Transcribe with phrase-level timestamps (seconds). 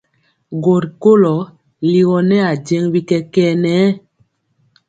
[0.63, 1.35] Gɔ rikolɔ
[1.91, 3.73] ligɔ nɛ ajeŋg bi kɛkɛɛ nɛ.